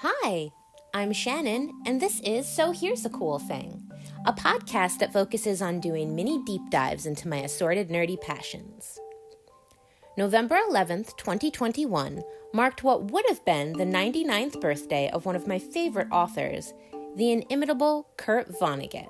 Hi, 0.00 0.52
I'm 0.92 1.14
Shannon, 1.14 1.72
and 1.86 1.98
this 1.98 2.20
is 2.20 2.46
So 2.46 2.70
Here's 2.70 3.06
a 3.06 3.10
Cool 3.10 3.38
Thing, 3.38 3.90
a 4.26 4.32
podcast 4.34 4.98
that 4.98 5.10
focuses 5.14 5.62
on 5.62 5.80
doing 5.80 6.14
mini 6.14 6.42
deep 6.44 6.60
dives 6.68 7.06
into 7.06 7.28
my 7.28 7.38
assorted 7.38 7.88
nerdy 7.88 8.20
passions. 8.20 9.00
November 10.18 10.58
11th, 10.68 11.16
2021, 11.16 12.22
marked 12.52 12.84
what 12.84 13.10
would 13.10 13.24
have 13.26 13.42
been 13.46 13.72
the 13.72 13.86
99th 13.86 14.60
birthday 14.60 15.08
of 15.14 15.24
one 15.24 15.34
of 15.34 15.46
my 15.46 15.58
favorite 15.58 16.08
authors, 16.12 16.74
the 17.14 17.32
inimitable 17.32 18.06
Kurt 18.18 18.52
Vonnegut. 18.52 19.08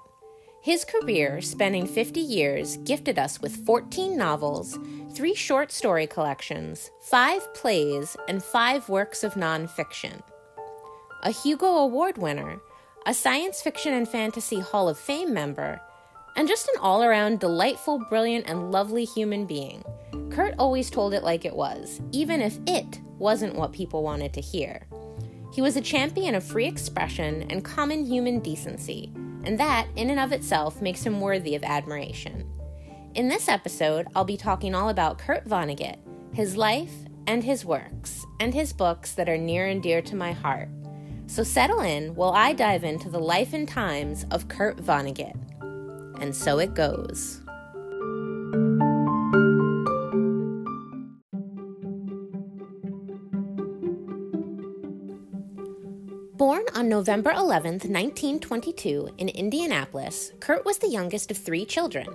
His 0.63 0.85
career, 0.85 1.41
spanning 1.41 1.89
50 1.89 2.21
years, 2.21 2.77
gifted 2.85 3.19
us 3.19 3.43
with 3.43 3.67
14 3.67 4.17
novels, 4.17 4.79
three 5.13 5.35
short 5.35 5.73
story 5.73 6.07
collections, 6.07 6.93
five 7.01 7.53
plays, 7.55 8.17
and 8.29 8.41
five 8.41 8.89
works 8.89 9.25
of 9.25 9.35
nonfiction. 9.35 10.23
A 11.23 11.31
Hugo 11.31 11.67
Award 11.67 12.19
winner, 12.19 12.61
a 13.07 13.15
Science 13.15 13.63
Fiction 13.63 13.95
and 13.95 14.07
Fantasy 14.07 14.61
Hall 14.61 14.89
of 14.89 14.99
Fame 14.99 15.33
member, 15.33 15.81
and 16.37 16.47
just 16.47 16.69
an 16.69 16.75
all 16.81 17.03
around 17.03 17.41
delightful, 17.41 17.99
brilliant, 18.11 18.49
and 18.49 18.71
lovely 18.71 19.05
human 19.05 19.47
being. 19.47 19.83
Kurt 20.31 20.55
always 20.59 20.91
told 20.91 21.15
it 21.15 21.25
like 21.25 21.45
it 21.45 21.57
was, 21.57 22.01
even 22.13 22.43
if 22.43 22.59
it 22.67 23.01
wasn't 23.19 23.55
what 23.55 23.73
people 23.73 24.03
wanted 24.03 24.35
to 24.35 24.41
hear. 24.43 24.87
He 25.55 25.63
was 25.63 25.77
a 25.77 25.81
champion 25.81 26.35
of 26.35 26.45
free 26.45 26.67
expression 26.67 27.47
and 27.51 27.65
common 27.65 28.05
human 28.05 28.41
decency, 28.41 29.11
and 29.45 29.59
that, 29.59 29.87
in 29.97 30.11
and 30.11 30.21
of 30.21 30.33
itself, 30.33 30.83
makes 30.83 31.03
him 31.03 31.21
worthy 31.21 31.55
of 31.55 31.65
admiration. 31.65 32.47
In 33.15 33.29
this 33.29 33.49
episode, 33.49 34.07
I'll 34.15 34.25
be 34.25 34.37
talking 34.37 34.75
all 34.75 34.91
about 34.91 35.19
Kurt 35.19 35.49
Vonnegut, 35.49 35.97
his 36.35 36.59
life 36.59 36.93
and 37.27 37.43
his 37.43 37.65
works, 37.65 38.27
and 38.39 38.53
his 38.53 38.75
books 38.75 39.13
that 39.13 39.31
are 39.31 39.39
near 39.39 39.67
and 39.67 39.83
dear 39.83 40.03
to 40.03 40.15
my 40.15 40.33
heart. 40.33 40.69
So 41.27 41.43
settle 41.43 41.81
in 41.81 42.15
while 42.15 42.33
I 42.33 42.53
dive 42.53 42.85
into 42.85 43.11
the 43.11 43.19
life 43.19 43.53
and 43.53 43.69
times 43.69 44.25
of 44.31 44.49
Kurt 44.49 44.79
Vonnegut. 44.79 45.37
And 46.21 46.35
so 46.35 46.59
it 46.59 46.75
goes. 46.75 47.43
Born 56.37 56.65
on 56.75 56.89
November 56.89 57.33
11, 57.33 57.73
1922, 57.73 59.09
in 59.19 59.29
Indianapolis, 59.31 60.33
Kurt 60.39 60.65
was 60.67 60.79
the 60.79 60.89
youngest 60.89 61.31
of 61.31 61.39
three 61.39 61.65
children. 61.65 62.07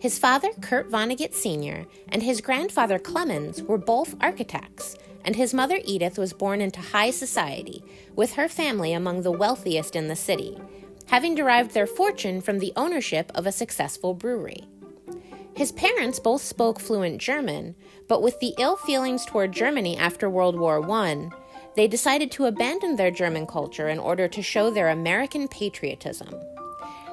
His 0.00 0.18
father, 0.18 0.48
Kurt 0.62 0.90
Vonnegut 0.90 1.34
Sr., 1.34 1.86
and 2.08 2.22
his 2.22 2.40
grandfather, 2.40 2.98
Clemens, 2.98 3.62
were 3.62 3.76
both 3.76 4.16
architects, 4.18 4.96
and 5.26 5.36
his 5.36 5.52
mother, 5.52 5.78
Edith, 5.84 6.16
was 6.16 6.32
born 6.32 6.62
into 6.62 6.80
high 6.80 7.10
society, 7.10 7.84
with 8.16 8.32
her 8.32 8.48
family 8.48 8.94
among 8.94 9.20
the 9.20 9.30
wealthiest 9.30 9.94
in 9.94 10.08
the 10.08 10.16
city, 10.16 10.58
having 11.08 11.34
derived 11.34 11.72
their 11.72 11.86
fortune 11.86 12.40
from 12.40 12.60
the 12.60 12.72
ownership 12.76 13.30
of 13.34 13.46
a 13.46 13.52
successful 13.52 14.14
brewery. 14.14 14.64
His 15.54 15.70
parents 15.70 16.18
both 16.18 16.40
spoke 16.40 16.80
fluent 16.80 17.20
German, 17.20 17.74
but 18.08 18.22
with 18.22 18.40
the 18.40 18.54
ill 18.58 18.76
feelings 18.76 19.26
toward 19.26 19.52
Germany 19.52 19.98
after 19.98 20.30
World 20.30 20.58
War 20.58 20.82
I, 20.90 21.28
they 21.76 21.86
decided 21.86 22.30
to 22.32 22.46
abandon 22.46 22.96
their 22.96 23.10
German 23.10 23.46
culture 23.46 23.90
in 23.90 23.98
order 23.98 24.28
to 24.28 24.42
show 24.42 24.70
their 24.70 24.88
American 24.88 25.46
patriotism. 25.46 26.34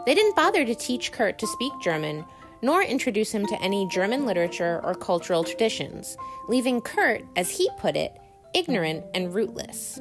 They 0.05 0.15
didn't 0.15 0.37
bother 0.37 0.63
to 0.63 0.73
teach 0.73 1.11
Kurt 1.11 1.37
to 1.39 1.47
speak 1.47 1.73
German, 1.81 2.23
nor 2.61 2.81
introduce 2.81 3.31
him 3.31 3.45
to 3.47 3.61
any 3.61 3.87
German 3.87 4.25
literature 4.25 4.81
or 4.83 4.95
cultural 4.95 5.43
traditions, 5.43 6.17
leaving 6.47 6.81
Kurt, 6.81 7.23
as 7.35 7.49
he 7.49 7.69
put 7.77 7.95
it, 7.95 8.13
ignorant 8.53 9.03
and 9.13 9.33
rootless. 9.33 9.99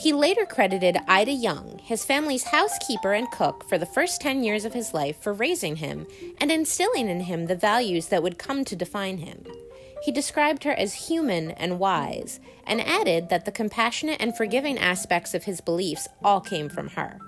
He 0.00 0.12
later 0.12 0.44
credited 0.44 0.98
Ida 1.06 1.32
Young, 1.32 1.78
his 1.78 2.04
family's 2.04 2.44
housekeeper 2.44 3.12
and 3.12 3.30
cook, 3.30 3.68
for 3.68 3.78
the 3.78 3.86
first 3.86 4.20
10 4.20 4.42
years 4.42 4.64
of 4.64 4.74
his 4.74 4.92
life 4.92 5.16
for 5.20 5.32
raising 5.32 5.76
him 5.76 6.06
and 6.38 6.50
instilling 6.50 7.08
in 7.08 7.20
him 7.20 7.46
the 7.46 7.54
values 7.54 8.08
that 8.08 8.22
would 8.22 8.38
come 8.38 8.64
to 8.64 8.76
define 8.76 9.18
him. 9.18 9.44
He 10.02 10.12
described 10.12 10.64
her 10.64 10.72
as 10.72 11.08
human 11.08 11.52
and 11.52 11.78
wise, 11.78 12.40
and 12.66 12.80
added 12.80 13.28
that 13.28 13.44
the 13.44 13.52
compassionate 13.52 14.20
and 14.20 14.36
forgiving 14.36 14.78
aspects 14.78 15.32
of 15.32 15.44
his 15.44 15.60
beliefs 15.60 16.08
all 16.22 16.40
came 16.40 16.68
from 16.68 16.88
her. 16.90 17.18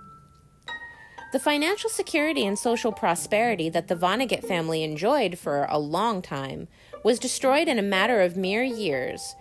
The 1.33 1.41
financial 1.41 1.91
security 1.91 2.47
and 2.47 2.59
social 2.59 2.93
prosperity 2.93 3.69
that 3.71 3.89
the 3.89 3.97
Vonnegut 3.97 4.47
family 4.47 4.85
enjoyed 4.85 5.39
for 5.39 5.67
a 5.69 5.79
long 5.79 6.23
time 6.23 6.69
was 7.03 7.19
destroyed 7.19 7.67
in 7.67 7.79
a 7.79 7.83
matter 7.83 8.23
of 8.23 8.37
mere 8.37 8.63
years. 8.63 9.35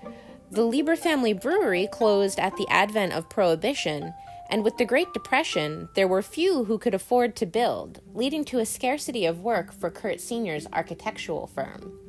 The 0.50 0.64
Lieber 0.64 0.96
family 0.96 1.34
brewery 1.34 1.88
closed 1.92 2.40
at 2.40 2.58
the 2.58 2.68
advent 2.70 3.14
of 3.14 3.30
Prohibition, 3.30 4.14
and 4.50 4.64
with 4.64 4.78
the 4.78 4.86
Great 4.86 5.14
Depression, 5.14 5.90
there 5.96 6.08
were 6.08 6.22
few 6.22 6.66
who 6.66 6.78
could 6.80 6.94
afford 6.94 7.36
to 7.36 7.46
build, 7.46 8.02
leading 8.14 8.44
to 8.46 8.60
a 8.60 8.66
scarcity 8.66 9.26
of 9.26 9.42
work 9.42 9.72
for 9.72 9.92
Kurt 9.92 10.20
Sr.'s 10.20 10.68
architectural 10.74 11.48
firm. 11.48 12.00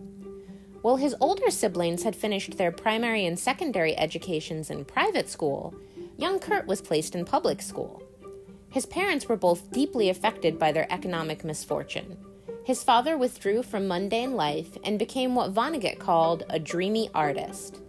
While 0.80 0.96
his 0.96 1.16
older 1.20 1.50
siblings 1.50 2.02
had 2.02 2.16
finished 2.16 2.56
their 2.56 2.72
primary 2.72 3.26
and 3.26 3.38
secondary 3.38 3.96
educations 3.98 4.70
in 4.70 4.84
private 4.84 5.28
school, 5.28 5.74
young 6.16 6.38
Kurt 6.38 6.66
was 6.66 6.80
placed 6.80 7.14
in 7.14 7.24
public 7.24 7.60
school. 7.60 8.02
His 8.70 8.86
parents 8.86 9.28
were 9.28 9.36
both 9.36 9.70
deeply 9.70 10.08
affected 10.08 10.58
by 10.58 10.72
their 10.72 10.90
economic 10.92 11.44
misfortune. 11.44 12.16
His 12.64 12.82
father 12.82 13.16
withdrew 13.16 13.62
from 13.62 13.86
mundane 13.86 14.34
life 14.34 14.76
and 14.82 14.98
became 14.98 15.34
what 15.34 15.54
Vonnegut 15.54 15.98
called 15.98 16.44
a 16.50 16.58
dreamy 16.58 17.08
artist. 17.14 17.80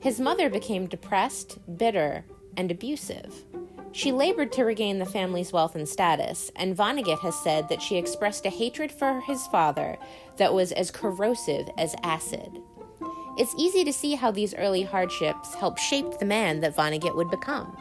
His 0.00 0.20
mother 0.20 0.48
became 0.48 0.86
depressed, 0.86 1.58
bitter, 1.76 2.24
and 2.56 2.70
abusive. 2.70 3.44
She 3.92 4.10
labored 4.10 4.52
to 4.52 4.64
regain 4.64 4.98
the 4.98 5.06
family's 5.06 5.52
wealth 5.52 5.74
and 5.74 5.88
status, 5.88 6.50
and 6.56 6.76
Vonnegut 6.76 7.18
has 7.20 7.34
said 7.34 7.68
that 7.68 7.82
she 7.82 7.96
expressed 7.96 8.46
a 8.46 8.50
hatred 8.50 8.90
for 8.90 9.20
his 9.20 9.46
father 9.48 9.98
that 10.38 10.54
was 10.54 10.72
as 10.72 10.90
corrosive 10.90 11.68
as 11.76 11.94
acid. 12.02 12.58
It's 13.38 13.54
easy 13.58 13.84
to 13.84 13.92
see 13.92 14.14
how 14.14 14.30
these 14.30 14.54
early 14.54 14.82
hardships 14.82 15.54
helped 15.54 15.80
shape 15.80 16.18
the 16.18 16.24
man 16.24 16.60
that 16.60 16.76
Vonnegut 16.76 17.16
would 17.16 17.30
become. 17.30 17.76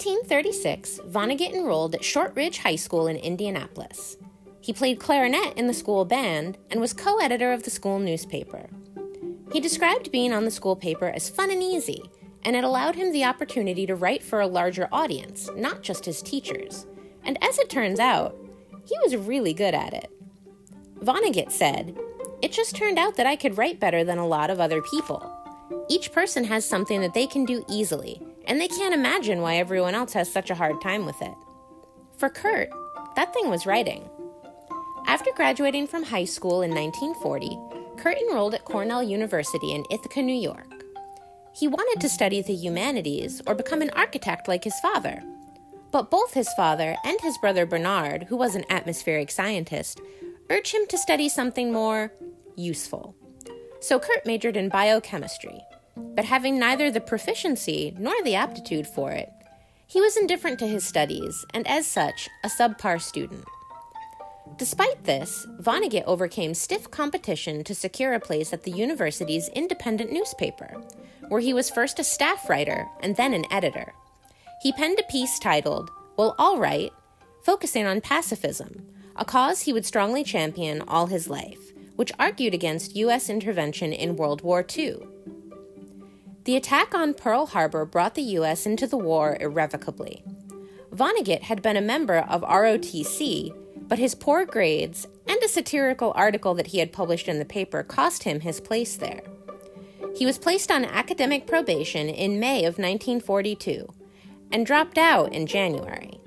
1936, 0.00 1.00
Vonnegut 1.10 1.52
enrolled 1.52 1.94
at 1.94 2.02
Shortridge 2.02 2.56
High 2.56 2.76
School 2.76 3.06
in 3.06 3.16
Indianapolis. 3.16 4.16
He 4.62 4.72
played 4.72 4.98
clarinet 4.98 5.58
in 5.58 5.66
the 5.66 5.74
school 5.74 6.06
band 6.06 6.56
and 6.70 6.80
was 6.80 6.94
co 6.94 7.18
editor 7.18 7.52
of 7.52 7.64
the 7.64 7.70
school 7.70 7.98
newspaper. 7.98 8.70
He 9.52 9.60
described 9.60 10.10
being 10.10 10.32
on 10.32 10.46
the 10.46 10.50
school 10.50 10.74
paper 10.74 11.10
as 11.10 11.28
fun 11.28 11.50
and 11.50 11.62
easy, 11.62 12.02
and 12.46 12.56
it 12.56 12.64
allowed 12.64 12.94
him 12.94 13.12
the 13.12 13.26
opportunity 13.26 13.84
to 13.84 13.94
write 13.94 14.22
for 14.22 14.40
a 14.40 14.46
larger 14.46 14.88
audience, 14.90 15.50
not 15.54 15.82
just 15.82 16.06
his 16.06 16.22
teachers. 16.22 16.86
And 17.22 17.36
as 17.44 17.58
it 17.58 17.68
turns 17.68 18.00
out, 18.00 18.34
he 18.86 18.96
was 19.04 19.16
really 19.16 19.52
good 19.52 19.74
at 19.74 19.92
it. 19.92 20.10
Vonnegut 21.02 21.52
said, 21.52 21.94
It 22.40 22.52
just 22.52 22.74
turned 22.74 22.98
out 22.98 23.16
that 23.16 23.26
I 23.26 23.36
could 23.36 23.58
write 23.58 23.78
better 23.78 24.02
than 24.02 24.16
a 24.16 24.26
lot 24.26 24.48
of 24.48 24.60
other 24.60 24.80
people. 24.80 25.30
Each 25.90 26.10
person 26.10 26.44
has 26.44 26.64
something 26.64 27.02
that 27.02 27.12
they 27.12 27.26
can 27.26 27.44
do 27.44 27.66
easily, 27.68 28.22
and 28.50 28.60
they 28.60 28.66
can't 28.66 28.92
imagine 28.92 29.40
why 29.40 29.54
everyone 29.56 29.94
else 29.94 30.12
has 30.12 30.30
such 30.30 30.50
a 30.50 30.56
hard 30.56 30.80
time 30.80 31.06
with 31.06 31.22
it. 31.22 31.34
For 32.18 32.28
Kurt, 32.28 32.68
that 33.14 33.32
thing 33.32 33.48
was 33.48 33.64
writing. 33.64 34.10
After 35.06 35.30
graduating 35.36 35.86
from 35.86 36.02
high 36.02 36.24
school 36.24 36.62
in 36.62 36.74
1940, 36.74 37.56
Kurt 37.96 38.18
enrolled 38.18 38.54
at 38.54 38.64
Cornell 38.64 39.04
University 39.04 39.72
in 39.72 39.84
Ithaca, 39.88 40.20
New 40.20 40.34
York. 40.34 40.84
He 41.54 41.68
wanted 41.68 42.00
to 42.00 42.08
study 42.08 42.42
the 42.42 42.52
humanities 42.52 43.40
or 43.46 43.54
become 43.54 43.82
an 43.82 43.90
architect 43.90 44.48
like 44.48 44.64
his 44.64 44.78
father. 44.80 45.22
But 45.92 46.10
both 46.10 46.34
his 46.34 46.52
father 46.54 46.96
and 47.04 47.20
his 47.20 47.38
brother 47.38 47.66
Bernard, 47.66 48.24
who 48.24 48.36
was 48.36 48.56
an 48.56 48.64
atmospheric 48.68 49.30
scientist, 49.30 50.00
urged 50.50 50.74
him 50.74 50.86
to 50.88 50.98
study 50.98 51.28
something 51.28 51.72
more 51.72 52.12
useful. 52.56 53.14
So 53.80 54.00
Kurt 54.00 54.26
majored 54.26 54.56
in 54.56 54.70
biochemistry. 54.70 55.60
But 55.96 56.24
having 56.24 56.58
neither 56.58 56.90
the 56.90 57.00
proficiency 57.00 57.94
nor 57.98 58.14
the 58.22 58.34
aptitude 58.34 58.86
for 58.86 59.12
it, 59.12 59.30
he 59.86 60.00
was 60.00 60.16
indifferent 60.16 60.58
to 60.60 60.68
his 60.68 60.84
studies 60.84 61.44
and, 61.52 61.66
as 61.66 61.86
such, 61.86 62.28
a 62.44 62.48
subpar 62.48 63.00
student. 63.00 63.44
Despite 64.56 65.04
this, 65.04 65.46
Vonnegut 65.60 66.04
overcame 66.04 66.54
stiff 66.54 66.90
competition 66.90 67.64
to 67.64 67.74
secure 67.74 68.14
a 68.14 68.20
place 68.20 68.52
at 68.52 68.62
the 68.62 68.70
university's 68.70 69.48
independent 69.48 70.12
newspaper, 70.12 70.80
where 71.28 71.40
he 71.40 71.54
was 71.54 71.70
first 71.70 71.98
a 71.98 72.04
staff 72.04 72.48
writer 72.48 72.86
and 73.02 73.16
then 73.16 73.34
an 73.34 73.44
editor. 73.50 73.94
He 74.62 74.72
penned 74.72 74.98
a 75.00 75.10
piece 75.10 75.38
titled, 75.38 75.90
Well, 76.16 76.34
All 76.38 76.58
Right, 76.58 76.92
focusing 77.42 77.86
on 77.86 78.00
pacifism, 78.00 78.86
a 79.16 79.24
cause 79.24 79.62
he 79.62 79.72
would 79.72 79.86
strongly 79.86 80.24
champion 80.24 80.82
all 80.82 81.06
his 81.06 81.28
life, 81.28 81.72
which 81.96 82.12
argued 82.18 82.54
against 82.54 82.96
U.S. 82.96 83.30
intervention 83.30 83.92
in 83.92 84.16
World 84.16 84.42
War 84.42 84.64
II. 84.76 84.98
The 86.44 86.56
attack 86.56 86.94
on 86.94 87.14
Pearl 87.14 87.46
Harbor 87.46 87.84
brought 87.84 88.14
the 88.14 88.22
U.S. 88.22 88.66
into 88.66 88.86
the 88.86 88.96
war 88.96 89.36
irrevocably. 89.40 90.24
Vonnegut 90.92 91.42
had 91.42 91.62
been 91.62 91.76
a 91.76 91.82
member 91.82 92.18
of 92.18 92.42
ROTC 92.42 93.52
but 93.90 93.98
his 93.98 94.14
poor 94.14 94.46
grades 94.46 95.08
and 95.26 95.42
a 95.42 95.48
satirical 95.48 96.12
article 96.14 96.54
that 96.54 96.68
he 96.68 96.78
had 96.78 96.92
published 96.92 97.26
in 97.26 97.40
the 97.40 97.44
paper 97.44 97.82
cost 97.82 98.22
him 98.22 98.38
his 98.38 98.60
place 98.60 98.96
there. 98.96 99.22
He 100.14 100.24
was 100.24 100.38
placed 100.38 100.70
on 100.70 100.84
academic 100.84 101.44
probation 101.44 102.08
in 102.08 102.38
May 102.38 102.58
of 102.60 102.78
1942 102.78 103.92
and 104.52 104.64
dropped 104.64 104.96
out 104.96 105.32
in 105.32 105.44
January. 105.44 106.20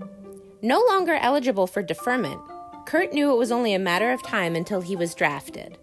No 0.61 0.83
longer 0.89 1.13
eligible 1.15 1.65
for 1.65 1.81
deferment, 1.81 2.41
Kurt 2.85 3.13
knew 3.13 3.31
it 3.31 3.37
was 3.37 3.51
only 3.51 3.73
a 3.73 3.79
matter 3.79 4.11
of 4.11 4.21
time 4.21 4.57
until 4.57 4.81
he 4.81 4.97
was 4.97 5.15
drafted. 5.15 5.77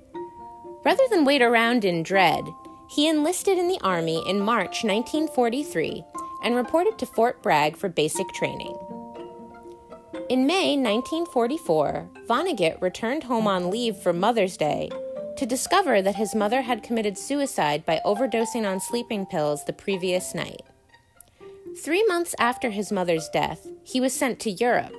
Rather 0.85 1.05
than 1.11 1.25
wait 1.25 1.41
around 1.41 1.87
in 1.87 2.03
dread, 2.03 2.45
he 2.91 3.09
enlisted 3.09 3.57
in 3.57 3.69
the 3.69 3.81
Army 3.83 4.23
in 4.27 4.41
March 4.41 4.83
1943 4.83 6.05
and 6.43 6.57
reported 6.57 6.99
to 6.99 7.07
Fort 7.07 7.41
Bragg 7.43 7.77
for 7.77 7.89
basic 7.89 8.29
training. 8.35 8.77
In 10.29 10.47
May 10.47 10.77
1944, 10.77 12.11
Vonnegut 12.29 12.83
returned 12.83 13.25
home 13.25 13.47
on 13.47 13.71
leave 13.71 13.97
for 13.97 14.13
Mother's 14.13 14.57
Day 14.57 14.91
to 15.37 15.47
discover 15.47 16.03
that 16.03 16.17
his 16.17 16.35
mother 16.35 16.63
had 16.63 16.83
committed 16.83 17.17
suicide 17.17 17.87
by 17.87 18.01
overdosing 18.05 18.69
on 18.69 18.81
sleeping 18.81 19.25
pills 19.25 19.65
the 19.65 19.73
previous 19.73 20.35
night. 20.35 20.63
Three 21.85 22.05
months 22.07 22.35
after 22.39 22.71
his 22.71 22.91
mother's 22.91 23.29
death, 23.29 23.67
he 23.85 24.01
was 24.01 24.13
sent 24.13 24.41
to 24.41 24.51
Europe, 24.51 24.95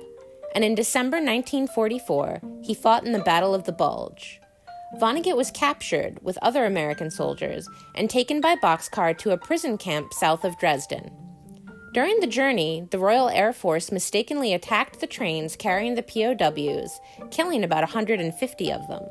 and 0.54 0.64
in 0.64 0.74
December 0.74 1.18
1944, 1.18 2.40
he 2.62 2.74
fought 2.74 3.04
in 3.04 3.12
the 3.12 3.18
Battle 3.18 3.54
of 3.54 3.64
the 3.64 3.72
Bulge. 3.72 4.41
Vonnegut 5.00 5.36
was 5.36 5.50
captured 5.50 6.18
with 6.22 6.38
other 6.42 6.64
American 6.64 7.10
soldiers 7.10 7.68
and 7.94 8.10
taken 8.10 8.40
by 8.40 8.56
boxcar 8.56 9.16
to 9.18 9.30
a 9.30 9.38
prison 9.38 9.78
camp 9.78 10.12
south 10.12 10.44
of 10.44 10.58
Dresden. 10.58 11.10
During 11.94 12.20
the 12.20 12.26
journey, 12.26 12.86
the 12.90 12.98
Royal 12.98 13.28
Air 13.28 13.52
Force 13.52 13.92
mistakenly 13.92 14.54
attacked 14.54 15.00
the 15.00 15.06
trains 15.06 15.56
carrying 15.56 15.94
the 15.94 16.02
POWs, 16.02 17.00
killing 17.30 17.64
about 17.64 17.82
150 17.82 18.72
of 18.72 18.88
them. 18.88 19.02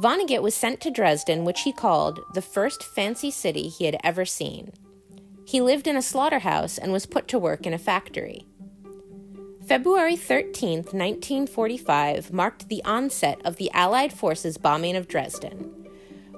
Vonnegut 0.00 0.42
was 0.42 0.54
sent 0.54 0.80
to 0.80 0.90
Dresden, 0.90 1.44
which 1.44 1.60
he 1.60 1.72
called 1.72 2.20
the 2.34 2.42
first 2.42 2.82
fancy 2.82 3.30
city 3.30 3.68
he 3.68 3.84
had 3.84 3.98
ever 4.02 4.24
seen. 4.24 4.72
He 5.46 5.60
lived 5.60 5.86
in 5.86 5.96
a 5.96 6.02
slaughterhouse 6.02 6.78
and 6.78 6.92
was 6.92 7.06
put 7.06 7.28
to 7.28 7.38
work 7.38 7.66
in 7.66 7.74
a 7.74 7.78
factory. 7.78 8.46
February 9.70 10.16
13, 10.16 10.78
1945, 10.78 12.32
marked 12.32 12.68
the 12.68 12.82
onset 12.84 13.40
of 13.44 13.54
the 13.54 13.70
Allied 13.70 14.12
forces' 14.12 14.58
bombing 14.58 14.96
of 14.96 15.06
Dresden. 15.06 15.86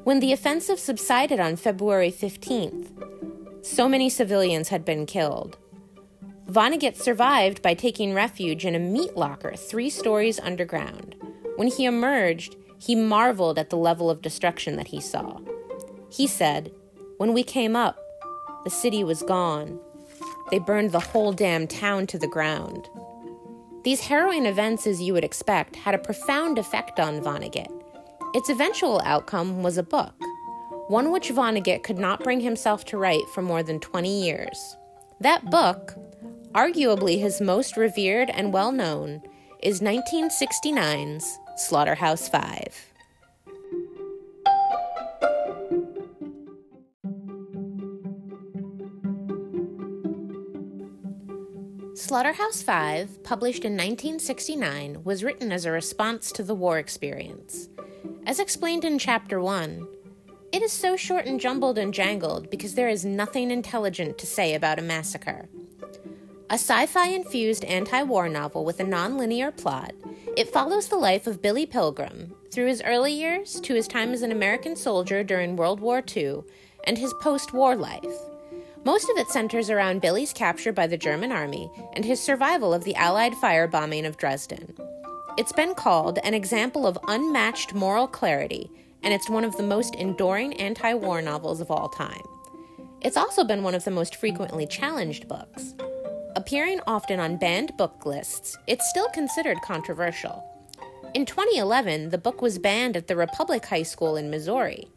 When 0.05 0.21
the 0.21 0.35
offensive 0.35 0.79
subsided 0.79 1.41
on 1.41 1.57
February 1.57 2.13
15th, 2.13 3.65
so 3.65 3.89
many 3.89 4.11
civilians 4.11 4.69
had 4.69 4.85
been 4.85 5.07
killed. 5.07 5.57
Vonnegut 6.47 6.95
survived 6.95 7.63
by 7.63 7.73
taking 7.73 8.13
refuge 8.13 8.67
in 8.67 8.75
a 8.75 8.79
meat 8.79 9.17
locker 9.17 9.55
three 9.57 9.89
stories 9.89 10.39
underground. 10.39 11.15
When 11.57 11.69
he 11.69 11.87
emerged, 11.87 12.57
he 12.79 12.95
marveled 12.95 13.59
at 13.59 13.71
the 13.71 13.79
level 13.79 14.11
of 14.11 14.21
destruction 14.21 14.77
that 14.77 14.89
he 14.89 15.01
saw. 15.01 15.41
He 16.11 16.27
said, 16.27 16.71
When 17.17 17.33
we 17.33 17.45
came 17.45 17.77
up, 17.77 17.97
the 18.65 18.69
city 18.69 19.03
was 19.03 19.23
gone. 19.23 19.81
They 20.51 20.59
burned 20.59 20.93
the 20.93 21.01
whole 21.01 21.33
damn 21.33 21.67
town 21.67 22.07
to 22.09 22.19
the 22.19 22.29
ground. 22.29 22.91
These 23.85 24.03
harrowing 24.03 24.47
events, 24.47 24.87
as 24.87 25.03
you 25.03 25.13
would 25.13 25.25
expect, 25.25 25.75
had 25.75 25.95
a 25.95 25.99
profound 25.99 26.57
effect 26.57 27.01
on 27.01 27.21
Vonnegut. 27.21 27.67
Its 28.33 28.49
eventual 28.49 29.01
outcome 29.05 29.63
was 29.65 29.77
a 29.77 29.83
book, 29.83 30.15
one 30.87 31.11
which 31.11 31.31
Vonnegut 31.31 31.83
could 31.83 31.99
not 31.99 32.23
bring 32.23 32.41
himself 32.41 32.85
to 32.87 32.97
write 32.97 33.29
for 33.35 33.43
more 33.43 33.63
than 33.63 33.81
20 33.81 34.23
years. 34.23 34.77
That 35.21 35.51
book, 35.51 35.97
arguably 36.53 37.21
his 37.21 37.41
most 37.41 37.77
revered 37.77 38.31
and 38.31 38.53
well 38.53 38.71
known, 38.71 39.21
is 39.61 39.81
1969's 39.81 41.39
Slaughterhouse 41.57 42.29
Five. 42.29 42.92
Slaughterhouse 52.13 52.61
Five, 52.61 53.25
published 53.25 53.65
in 53.65 53.73
1969, 53.73 55.03
was 55.03 55.25
written 55.25 55.51
as 55.51 55.65
a 55.65 55.71
response 55.71 56.31
to 56.33 56.43
the 56.43 56.55
war 56.55 56.79
experience. 56.79 57.71
As 58.27 58.39
explained 58.39 58.85
in 58.85 58.99
Chapter 58.99 59.41
1, 59.41 59.89
it 60.53 60.61
is 60.61 60.73
so 60.73 60.95
short 60.95 61.25
and 61.25 61.41
jumbled 61.41 61.79
and 61.79 61.95
jangled 61.95 62.51
because 62.51 62.75
there 62.75 62.91
is 62.91 63.07
nothing 63.07 63.51
intelligent 63.51 64.19
to 64.19 64.27
say 64.27 64.53
about 64.53 64.79
a 64.79 64.83
massacre. 64.83 65.49
A 66.51 66.59
sci 66.61 66.85
fi 66.85 67.07
infused 67.07 67.65
anti 67.65 68.03
war 68.03 68.29
novel 68.29 68.63
with 68.63 68.79
a 68.79 68.85
non 68.85 69.17
linear 69.17 69.51
plot, 69.51 69.95
it 70.37 70.53
follows 70.53 70.89
the 70.89 70.97
life 70.97 71.27
of 71.27 71.41
Billy 71.41 71.65
Pilgrim 71.65 72.35
through 72.51 72.67
his 72.67 72.83
early 72.83 73.15
years 73.15 73.59
to 73.63 73.75
his 73.75 73.89
time 73.89 74.13
as 74.13 74.21
an 74.21 74.33
American 74.33 74.77
soldier 74.77 75.25
during 75.25 75.57
World 75.57 75.81
War 75.81 76.03
II 76.15 76.43
and 76.85 76.99
his 76.99 77.15
post 77.23 77.55
war 77.55 77.75
life. 77.75 78.32
Most 78.85 79.09
of 79.09 79.17
it 79.17 79.31
centers 79.31 79.71
around 79.71 80.01
Billy's 80.01 80.33
capture 80.33 80.73
by 80.73 80.89
the 80.89 80.97
German 80.97 81.31
army 81.31 81.71
and 81.93 82.05
his 82.05 82.21
survival 82.21 82.75
of 82.75 82.83
the 82.83 82.97
Allied 82.97 83.33
firebombing 83.35 84.05
of 84.05 84.17
Dresden. 84.17 84.75
It's 85.39 85.53
been 85.53 85.75
called 85.75 86.19
an 86.25 86.35
example 86.35 86.85
of 86.85 86.99
unmatched 87.07 87.75
moral 87.75 88.09
clarity, 88.09 88.69
and 89.05 89.15
it's 89.15 89.31
one 89.31 89.45
of 89.45 89.57
the 89.57 89.63
most 89.63 89.95
enduring 89.95 90.55
anti 90.55 90.95
war 90.95 91.23
novels 91.23 91.61
of 91.61 91.71
all 91.71 91.89
time. 91.91 92.23
It's 93.01 93.17
also 93.17 93.45
been 93.45 93.63
one 93.63 93.77
of 93.77 93.85
the 93.85 93.93
most 93.93 94.17
frequently 94.17 94.67
challenged 94.67 95.29
books. 95.29 95.75
Appearing 96.35 96.81
often 96.85 97.21
on 97.21 97.37
banned 97.37 97.77
book 97.77 98.05
lists, 98.05 98.59
it's 98.67 98.89
still 98.91 99.09
considered 99.11 99.59
controversial. 99.63 100.43
In 101.15 101.25
2011, 101.25 102.09
the 102.09 102.19
book 102.19 102.43
was 102.43 102.59
banned 102.59 102.97
at 102.97 103.07
the 103.07 103.17
Republic 103.17 103.65
High 103.67 103.85
School 103.85 104.17
in 104.17 104.29
Missouri. 104.29 104.89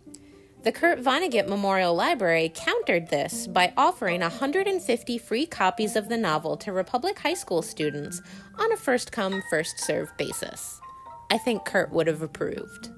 The 0.66 0.72
Kurt 0.72 1.00
Vonnegut 1.00 1.48
Memorial 1.48 1.94
Library 1.94 2.52
countered 2.56 3.10
this 3.10 3.46
by 3.46 3.72
offering 3.78 4.22
150 4.22 5.18
free 5.20 5.46
copies 5.46 5.96
of 5.96 6.10
the 6.10 6.18
novel 6.18 6.58
to 6.58 6.74
Republic 6.74 7.20
High 7.20 7.36
School 7.36 7.62
students 7.62 8.20
on 8.58 8.72
a 8.72 8.76
first 8.76 9.12
come, 9.12 9.44
first 9.52 9.80
served 9.80 10.18
basis. 10.18 10.82
I 11.30 11.38
think 11.38 11.66
Kurt 11.66 11.92
would 11.92 12.08
have 12.08 12.24
approved. 12.24 12.90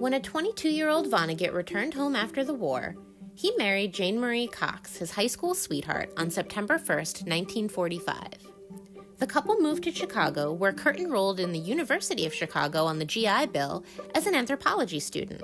When 0.00 0.14
a 0.14 0.20
22 0.20 0.68
year 0.68 0.88
old 0.88 1.08
Vonnegut 1.08 1.54
returned 1.54 1.94
home 1.94 2.16
after 2.16 2.42
the 2.42 2.54
war, 2.54 2.96
he 3.36 3.52
married 3.56 3.94
Jane 3.94 4.18
Marie 4.18 4.48
Cox, 4.48 4.96
his 4.96 5.12
high 5.12 5.28
school 5.28 5.54
sweetheart, 5.54 6.12
on 6.16 6.28
September 6.28 6.76
1st, 6.76 7.28
1945 7.28 8.45
the 9.18 9.26
couple 9.26 9.58
moved 9.58 9.84
to 9.84 9.92
Chicago, 9.92 10.52
where 10.52 10.72
Kurt 10.72 10.98
enrolled 10.98 11.40
in 11.40 11.52
the 11.52 11.58
University 11.58 12.26
of 12.26 12.34
Chicago 12.34 12.84
on 12.84 12.98
the 12.98 13.04
GI 13.04 13.46
Bill 13.46 13.84
as 14.14 14.26
an 14.26 14.34
anthropology 14.34 15.00
student. 15.00 15.42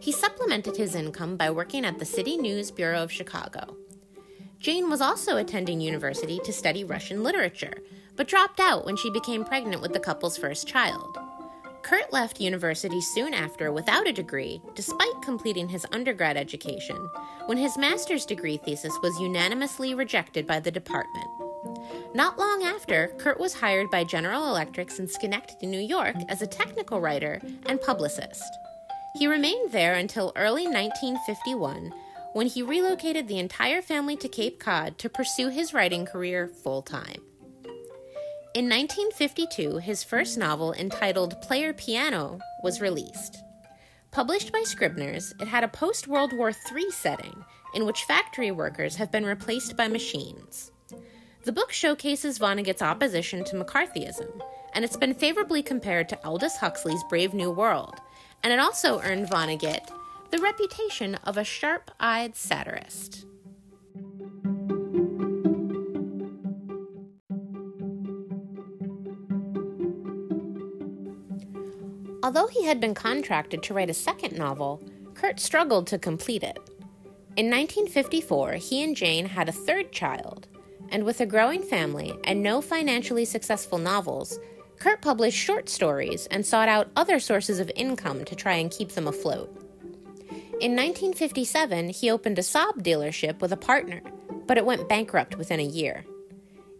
He 0.00 0.12
supplemented 0.12 0.76
his 0.76 0.94
income 0.94 1.36
by 1.36 1.50
working 1.50 1.84
at 1.84 1.98
the 1.98 2.04
City 2.04 2.36
News 2.36 2.70
Bureau 2.70 3.02
of 3.02 3.10
Chicago. 3.10 3.76
Jane 4.60 4.88
was 4.88 5.00
also 5.00 5.36
attending 5.36 5.80
university 5.80 6.38
to 6.44 6.52
study 6.52 6.84
Russian 6.84 7.22
literature, 7.22 7.82
but 8.14 8.28
dropped 8.28 8.60
out 8.60 8.86
when 8.86 8.96
she 8.96 9.10
became 9.10 9.44
pregnant 9.44 9.82
with 9.82 9.92
the 9.92 10.00
couple's 10.00 10.36
first 10.36 10.66
child. 10.66 11.18
Kurt 11.82 12.12
left 12.12 12.40
university 12.40 13.00
soon 13.00 13.32
after 13.32 13.70
without 13.70 14.08
a 14.08 14.12
degree, 14.12 14.60
despite 14.74 15.22
completing 15.22 15.68
his 15.68 15.86
undergrad 15.92 16.36
education, 16.36 16.96
when 17.46 17.58
his 17.58 17.78
master's 17.78 18.26
degree 18.26 18.56
thesis 18.56 18.98
was 19.02 19.20
unanimously 19.20 19.94
rejected 19.94 20.46
by 20.46 20.58
the 20.58 20.70
department. 20.70 21.28
Not 22.14 22.38
long 22.38 22.62
after, 22.62 23.08
Kurt 23.18 23.38
was 23.38 23.54
hired 23.54 23.90
by 23.90 24.04
General 24.04 24.48
Electric 24.48 24.98
in 24.98 25.06
Schenectady, 25.06 25.66
New 25.66 25.80
York, 25.80 26.16
as 26.28 26.42
a 26.42 26.46
technical 26.46 27.00
writer 27.00 27.40
and 27.66 27.80
publicist. 27.80 28.42
He 29.16 29.26
remained 29.26 29.72
there 29.72 29.94
until 29.94 30.32
early 30.36 30.64
1951 30.64 31.92
when 32.32 32.46
he 32.46 32.62
relocated 32.62 33.28
the 33.28 33.38
entire 33.38 33.80
family 33.80 34.16
to 34.16 34.28
Cape 34.28 34.58
Cod 34.58 34.98
to 34.98 35.08
pursue 35.08 35.48
his 35.48 35.72
writing 35.72 36.04
career 36.04 36.48
full 36.48 36.82
time. 36.82 37.22
In 38.54 38.68
1952, 38.68 39.78
his 39.78 40.04
first 40.04 40.38
novel, 40.38 40.72
entitled 40.74 41.40
Player 41.42 41.72
Piano, 41.72 42.38
was 42.62 42.80
released. 42.80 43.38
Published 44.10 44.52
by 44.52 44.62
Scribner's, 44.64 45.34
it 45.40 45.48
had 45.48 45.64
a 45.64 45.68
post 45.68 46.08
World 46.08 46.32
War 46.32 46.50
III 46.50 46.90
setting 46.90 47.44
in 47.74 47.84
which 47.84 48.04
factory 48.04 48.50
workers 48.50 48.96
have 48.96 49.12
been 49.12 49.26
replaced 49.26 49.76
by 49.76 49.88
machines. 49.88 50.72
The 51.46 51.52
book 51.52 51.70
showcases 51.70 52.40
Vonnegut's 52.40 52.82
opposition 52.82 53.44
to 53.44 53.54
McCarthyism, 53.54 54.42
and 54.74 54.84
it's 54.84 54.96
been 54.96 55.14
favorably 55.14 55.62
compared 55.62 56.08
to 56.08 56.18
Aldous 56.26 56.56
Huxley's 56.56 57.04
Brave 57.08 57.34
New 57.34 57.52
World, 57.52 58.00
and 58.42 58.52
it 58.52 58.58
also 58.58 59.00
earned 59.02 59.28
Vonnegut 59.28 59.88
the 60.32 60.38
reputation 60.38 61.14
of 61.22 61.36
a 61.36 61.44
sharp 61.44 61.92
eyed 62.00 62.34
satirist. 62.34 63.26
Although 72.24 72.48
he 72.48 72.64
had 72.64 72.80
been 72.80 72.92
contracted 72.92 73.62
to 73.62 73.72
write 73.72 73.88
a 73.88 73.94
second 73.94 74.36
novel, 74.36 74.82
Kurt 75.14 75.38
struggled 75.38 75.86
to 75.86 75.98
complete 76.00 76.42
it. 76.42 76.58
In 77.36 77.46
1954, 77.46 78.54
he 78.54 78.82
and 78.82 78.96
Jane 78.96 79.26
had 79.26 79.48
a 79.48 79.52
third 79.52 79.92
child, 79.92 80.48
and 80.90 81.04
with 81.04 81.20
a 81.20 81.26
growing 81.26 81.62
family 81.62 82.14
and 82.24 82.42
no 82.42 82.60
financially 82.60 83.24
successful 83.24 83.78
novels, 83.78 84.38
Kurt 84.78 85.00
published 85.00 85.38
short 85.38 85.68
stories 85.68 86.26
and 86.26 86.44
sought 86.44 86.68
out 86.68 86.90
other 86.96 87.18
sources 87.18 87.60
of 87.60 87.70
income 87.74 88.24
to 88.24 88.34
try 88.34 88.54
and 88.54 88.70
keep 88.70 88.90
them 88.90 89.08
afloat. 89.08 89.48
In 90.60 90.72
1957, 90.72 91.90
he 91.90 92.10
opened 92.10 92.38
a 92.38 92.42
Saab 92.42 92.82
dealership 92.82 93.40
with 93.40 93.52
a 93.52 93.56
partner, 93.56 94.00
but 94.46 94.56
it 94.56 94.66
went 94.66 94.88
bankrupt 94.88 95.36
within 95.36 95.60
a 95.60 95.64
year. 95.64 96.04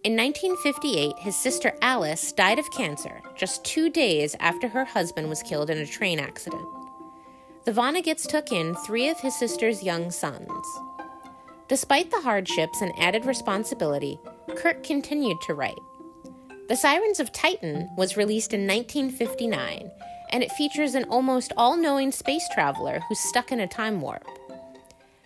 In 0.05 0.17
1958, 0.17 1.19
his 1.19 1.37
sister 1.37 1.73
Alice 1.83 2.33
died 2.33 2.59
of 2.59 2.71
cancer 2.71 3.21
just 3.35 3.65
two 3.65 3.91
days 3.91 4.37
after 4.41 4.69
her 4.69 4.85
husband 4.85 5.29
was 5.29 5.43
killed 5.43 5.69
in 5.69 5.79
a 5.79 5.87
train 5.87 6.21
accident. 6.21 6.65
The 7.65 7.73
Vonnegut's 7.73 8.27
took 8.27 8.53
in 8.53 8.77
three 8.77 9.09
of 9.09 9.19
his 9.19 9.37
sister's 9.37 9.83
young 9.83 10.13
sons. 10.13 10.49
Despite 11.69 12.11
the 12.11 12.21
hardships 12.21 12.81
and 12.81 12.93
added 12.99 13.27
responsibility, 13.27 14.19
Kurt 14.57 14.83
continued 14.83 15.41
to 15.43 15.55
write. 15.55 15.79
The 16.69 16.77
Sirens 16.77 17.21
of 17.21 17.33
Titan 17.33 17.89
was 17.97 18.17
released 18.17 18.53
in 18.53 18.67
1959, 18.67 19.91
and 20.31 20.43
it 20.43 20.53
features 20.53 20.95
an 20.95 21.05
almost 21.05 21.53
all 21.57 21.77
knowing 21.77 22.13
space 22.13 22.49
traveler 22.55 23.01
who's 23.09 23.21
stuck 23.21 23.53
in 23.53 23.61
a 23.61 23.67
time 23.67 24.01
warp. 24.01 24.27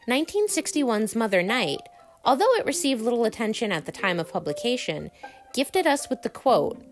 1961's 0.09 1.15
Mother 1.15 1.43
Night 1.43 1.81
although 2.25 2.53
it 2.55 2.67
received 2.67 3.01
little 3.01 3.25
attention 3.25 3.73
at 3.73 3.87
the 3.87 3.93
time 3.93 4.19
of 4.19 4.33
publication, 4.33 5.11
gifted 5.55 5.87
us 5.87 6.09
with 6.09 6.23
the 6.23 6.29
quote 6.29 6.83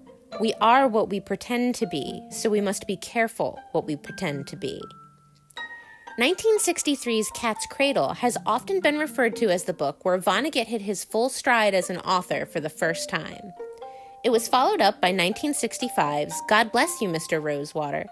We 0.41 0.55
are 0.61 0.89
what 0.89 1.11
we 1.11 1.21
pretend 1.21 1.75
to 1.77 1.87
be, 1.87 2.23
so 2.31 2.51
we 2.51 2.61
must 2.61 2.87
be 2.87 2.97
careful 2.97 3.59
what 3.73 3.87
we 3.87 3.97
pretend 3.97 4.47
to 4.49 4.57
be. 4.57 4.81
1963's 6.19 7.31
Cat's 7.31 7.65
Cradle 7.67 8.13
has 8.15 8.37
often 8.45 8.81
been 8.81 8.99
referred 8.99 9.37
to 9.37 9.51
as 9.51 9.63
the 9.63 9.73
book 9.73 10.05
where 10.05 10.19
Vonnegut 10.19 10.67
hit 10.67 10.83
his 10.83 11.05
full 11.05 11.29
stride 11.29 11.75
as 11.75 11.91
an 11.91 11.99
author 11.99 12.45
for 12.45 12.59
the 12.59 12.69
first 12.69 13.09
time. 13.09 13.53
It 14.25 14.31
was 14.31 14.49
followed 14.49 14.81
up 14.81 15.01
by 15.01 15.13
1965's 15.13 16.43
God 16.49 16.73
Bless 16.73 17.01
You, 17.01 17.09
Mr. 17.09 17.41
Rosewater, 17.41 18.07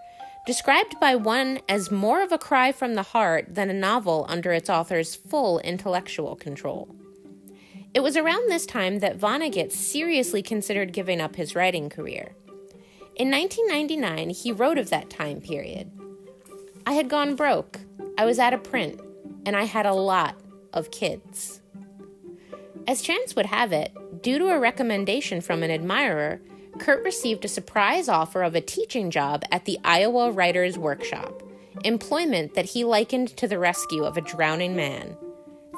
described 0.46 1.00
by 1.00 1.16
one 1.16 1.58
as 1.68 1.90
more 1.90 2.22
of 2.22 2.30
a 2.30 2.38
cry 2.38 2.70
from 2.70 2.94
the 2.94 3.02
heart 3.02 3.52
than 3.52 3.70
a 3.70 3.74
novel 3.74 4.24
under 4.28 4.52
its 4.52 4.70
author's 4.70 5.16
full 5.16 5.58
intellectual 5.58 6.36
control. 6.36 6.94
It 7.92 8.04
was 8.04 8.16
around 8.16 8.48
this 8.48 8.66
time 8.66 9.00
that 9.00 9.18
Vonnegut 9.18 9.72
seriously 9.72 10.42
considered 10.42 10.92
giving 10.92 11.20
up 11.20 11.34
his 11.34 11.56
writing 11.56 11.90
career. 11.90 12.36
In 13.16 13.32
1999, 13.32 14.30
he 14.30 14.52
wrote 14.52 14.78
of 14.78 14.90
that 14.90 15.10
time 15.10 15.40
period. 15.40 15.90
I 16.86 16.92
had 16.92 17.08
gone 17.08 17.34
broke, 17.34 17.80
I 18.18 18.24
was 18.24 18.38
out 18.38 18.54
of 18.54 18.64
print, 18.64 19.00
and 19.44 19.54
I 19.54 19.64
had 19.64 19.86
a 19.86 19.92
lot 19.92 20.36
of 20.72 20.90
kids. 20.90 21.60
As 22.86 23.02
chance 23.02 23.36
would 23.36 23.46
have 23.46 23.72
it, 23.72 23.92
due 24.22 24.38
to 24.38 24.48
a 24.48 24.58
recommendation 24.58 25.40
from 25.40 25.62
an 25.62 25.70
admirer, 25.70 26.40
Kurt 26.78 27.04
received 27.04 27.44
a 27.44 27.48
surprise 27.48 28.08
offer 28.08 28.42
of 28.42 28.54
a 28.54 28.60
teaching 28.60 29.10
job 29.10 29.44
at 29.50 29.64
the 29.64 29.78
Iowa 29.84 30.30
Writers 30.30 30.78
Workshop, 30.78 31.42
employment 31.84 32.54
that 32.54 32.66
he 32.66 32.84
likened 32.84 33.36
to 33.36 33.48
the 33.48 33.58
rescue 33.58 34.04
of 34.04 34.16
a 34.16 34.22
drowning 34.22 34.76
man. 34.76 35.16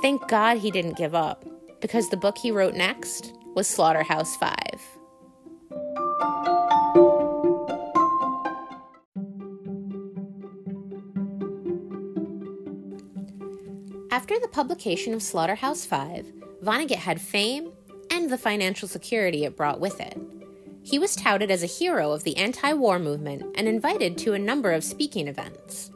Thank 0.02 0.28
God 0.28 0.58
he 0.58 0.70
didn't 0.70 0.96
give 0.96 1.14
up 1.14 1.44
because 1.80 2.08
the 2.08 2.16
book 2.16 2.38
he 2.38 2.50
wrote 2.50 2.74
next 2.74 3.32
was 3.54 3.66
Slaughterhouse 3.66 4.36
Five. 4.36 4.97
After 14.38 14.46
the 14.46 14.54
publication 14.54 15.14
of 15.14 15.20
Slaughterhouse 15.20 15.84
Five, 15.84 16.32
Vonnegut 16.62 16.98
had 16.98 17.20
fame 17.20 17.72
and 18.08 18.30
the 18.30 18.38
financial 18.38 18.86
security 18.86 19.44
it 19.44 19.56
brought 19.56 19.80
with 19.80 20.00
it. 20.00 20.16
He 20.84 20.96
was 20.96 21.16
touted 21.16 21.50
as 21.50 21.64
a 21.64 21.66
hero 21.66 22.12
of 22.12 22.22
the 22.22 22.36
anti 22.36 22.72
war 22.72 23.00
movement 23.00 23.42
and 23.56 23.66
invited 23.66 24.16
to 24.18 24.34
a 24.34 24.38
number 24.38 24.70
of 24.70 24.84
speaking 24.84 25.26
events. 25.26 25.90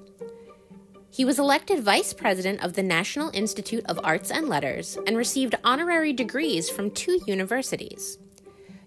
He 1.08 1.24
was 1.24 1.38
elected 1.38 1.84
vice 1.84 2.12
president 2.12 2.64
of 2.64 2.72
the 2.72 2.82
National 2.82 3.30
Institute 3.32 3.84
of 3.86 4.00
Arts 4.02 4.32
and 4.32 4.48
Letters 4.48 4.98
and 5.06 5.16
received 5.16 5.54
honorary 5.62 6.12
degrees 6.12 6.68
from 6.68 6.90
two 6.90 7.20
universities. 7.28 8.18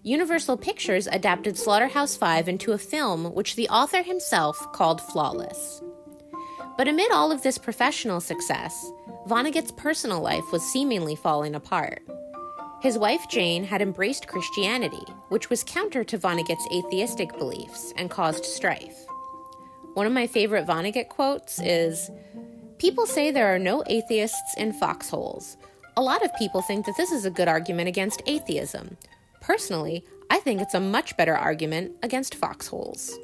Universal 0.02 0.58
Pictures 0.58 1.06
adapted 1.06 1.56
Slaughterhouse 1.56 2.14
Five 2.14 2.46
into 2.46 2.72
a 2.72 2.78
film 2.78 3.32
which 3.32 3.56
the 3.56 3.70
author 3.70 4.02
himself 4.02 4.70
called 4.74 5.00
flawless. 5.00 5.80
But 6.76 6.88
amid 6.88 7.10
all 7.10 7.32
of 7.32 7.42
this 7.42 7.56
professional 7.56 8.20
success, 8.20 8.92
Vonnegut's 9.26 9.72
personal 9.72 10.20
life 10.20 10.52
was 10.52 10.62
seemingly 10.62 11.16
falling 11.16 11.56
apart. 11.56 12.00
His 12.80 12.96
wife 12.96 13.28
Jane 13.28 13.64
had 13.64 13.82
embraced 13.82 14.28
Christianity, 14.28 15.04
which 15.30 15.50
was 15.50 15.64
counter 15.64 16.04
to 16.04 16.16
Vonnegut's 16.16 16.68
atheistic 16.72 17.36
beliefs 17.36 17.92
and 17.96 18.08
caused 18.08 18.44
strife. 18.44 19.04
One 19.94 20.06
of 20.06 20.12
my 20.12 20.28
favorite 20.28 20.64
Vonnegut 20.64 21.08
quotes 21.08 21.60
is 21.60 22.08
People 22.78 23.04
say 23.04 23.32
there 23.32 23.52
are 23.52 23.58
no 23.58 23.82
atheists 23.88 24.54
in 24.58 24.72
foxholes. 24.74 25.56
A 25.96 26.02
lot 26.02 26.24
of 26.24 26.30
people 26.36 26.62
think 26.62 26.86
that 26.86 26.96
this 26.96 27.10
is 27.10 27.24
a 27.24 27.30
good 27.30 27.48
argument 27.48 27.88
against 27.88 28.22
atheism. 28.26 28.96
Personally, 29.40 30.04
I 30.30 30.38
think 30.38 30.60
it's 30.60 30.74
a 30.74 30.80
much 30.80 31.16
better 31.16 31.36
argument 31.36 31.96
against 32.04 32.36
foxholes. 32.36 33.18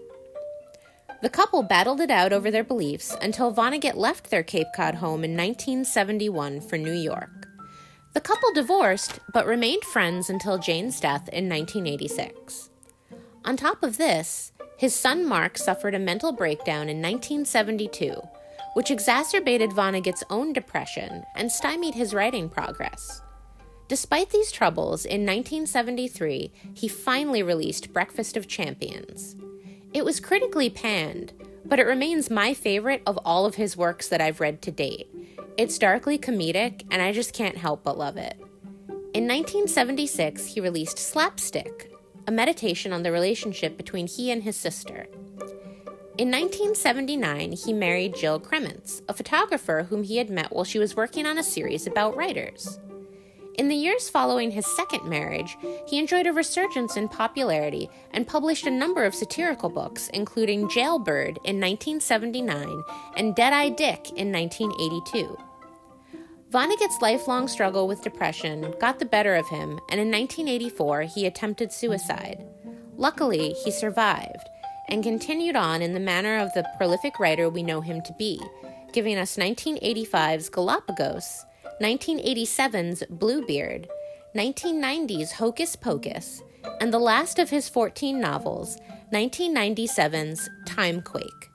The 1.22 1.30
couple 1.30 1.62
battled 1.62 2.00
it 2.00 2.10
out 2.10 2.32
over 2.32 2.50
their 2.50 2.64
beliefs 2.64 3.16
until 3.22 3.54
Vonnegut 3.54 3.94
left 3.94 4.28
their 4.28 4.42
Cape 4.42 4.66
Cod 4.74 4.96
home 4.96 5.22
in 5.22 5.36
1971 5.36 6.60
for 6.62 6.76
New 6.76 6.92
York. 6.92 7.46
The 8.12 8.20
couple 8.20 8.52
divorced, 8.52 9.20
but 9.32 9.46
remained 9.46 9.84
friends 9.84 10.28
until 10.28 10.58
Jane's 10.58 10.98
death 10.98 11.28
in 11.28 11.48
1986. 11.48 12.70
On 13.44 13.56
top 13.56 13.84
of 13.84 13.98
this, 13.98 14.50
his 14.76 14.96
son 14.96 15.24
Mark 15.24 15.58
suffered 15.58 15.94
a 15.94 15.98
mental 16.00 16.32
breakdown 16.32 16.88
in 16.88 17.00
1972, 17.00 18.20
which 18.74 18.90
exacerbated 18.90 19.70
Vonnegut's 19.70 20.24
own 20.28 20.52
depression 20.52 21.22
and 21.36 21.52
stymied 21.52 21.94
his 21.94 22.12
writing 22.12 22.48
progress. 22.48 23.22
Despite 23.86 24.30
these 24.30 24.50
troubles, 24.50 25.04
in 25.04 25.20
1973, 25.20 26.50
he 26.74 26.88
finally 26.88 27.44
released 27.44 27.92
Breakfast 27.92 28.36
of 28.36 28.48
Champions. 28.48 29.36
It 29.94 30.04
was 30.04 30.20
critically 30.20 30.70
panned, 30.70 31.34
but 31.66 31.78
it 31.78 31.86
remains 31.86 32.30
my 32.30 32.54
favorite 32.54 33.02
of 33.06 33.18
all 33.24 33.44
of 33.44 33.56
his 33.56 33.76
works 33.76 34.08
that 34.08 34.22
I've 34.22 34.40
read 34.40 34.62
to 34.62 34.70
date. 34.70 35.08
It's 35.58 35.78
darkly 35.78 36.18
comedic, 36.18 36.84
and 36.90 37.02
I 37.02 37.12
just 37.12 37.34
can't 37.34 37.58
help 37.58 37.84
but 37.84 37.98
love 37.98 38.16
it. 38.16 38.38
In 39.12 39.28
1976, 39.28 40.46
he 40.46 40.60
released 40.60 40.98
Slapstick, 40.98 41.92
a 42.26 42.32
meditation 42.32 42.92
on 42.92 43.02
the 43.02 43.12
relationship 43.12 43.76
between 43.76 44.06
he 44.06 44.30
and 44.30 44.42
his 44.42 44.56
sister. 44.56 45.06
In 46.16 46.30
1979, 46.30 47.52
he 47.52 47.72
married 47.74 48.14
Jill 48.14 48.40
Krementz, 48.40 49.02
a 49.08 49.14
photographer 49.14 49.86
whom 49.90 50.04
he 50.04 50.16
had 50.16 50.30
met 50.30 50.52
while 50.52 50.64
she 50.64 50.78
was 50.78 50.96
working 50.96 51.26
on 51.26 51.36
a 51.36 51.42
series 51.42 51.86
about 51.86 52.16
writers. 52.16 52.78
In 53.58 53.68
the 53.68 53.76
years 53.76 54.08
following 54.08 54.50
his 54.50 54.66
second 54.66 55.04
marriage, 55.04 55.58
he 55.86 55.98
enjoyed 55.98 56.26
a 56.26 56.32
resurgence 56.32 56.96
in 56.96 57.08
popularity 57.08 57.90
and 58.12 58.26
published 58.26 58.66
a 58.66 58.70
number 58.70 59.04
of 59.04 59.14
satirical 59.14 59.68
books, 59.68 60.08
including 60.14 60.68
Jailbird 60.68 61.36
in 61.44 61.60
1979 61.60 62.82
and 63.16 63.34
Deadeye 63.34 63.68
Dick 63.68 64.10
in 64.16 64.32
1982. 64.32 65.38
Vonnegut's 66.50 67.00
lifelong 67.02 67.46
struggle 67.46 67.86
with 67.86 68.02
depression 68.02 68.74
got 68.80 68.98
the 68.98 69.04
better 69.04 69.34
of 69.34 69.48
him, 69.48 69.78
and 69.90 70.00
in 70.00 70.10
1984 70.10 71.02
he 71.02 71.26
attempted 71.26 71.72
suicide. 71.72 72.44
Luckily, 72.96 73.54
he 73.64 73.70
survived 73.70 74.48
and 74.88 75.02
continued 75.02 75.56
on 75.56 75.82
in 75.82 75.92
the 75.92 76.00
manner 76.00 76.38
of 76.38 76.52
the 76.54 76.66
prolific 76.76 77.18
writer 77.18 77.48
we 77.48 77.62
know 77.62 77.80
him 77.80 78.02
to 78.02 78.14
be, 78.18 78.40
giving 78.92 79.18
us 79.18 79.36
1985's 79.36 80.48
Galapagos, 80.50 81.44
1987's 81.82 83.02
Bluebeard, 83.10 83.88
1990's 84.36 85.32
Hocus 85.32 85.74
Pocus, 85.74 86.40
and 86.80 86.94
the 86.94 87.00
last 87.00 87.40
of 87.40 87.50
his 87.50 87.68
14 87.68 88.20
novels, 88.20 88.78
1997's 89.12 90.48
Timequake. 90.64 91.50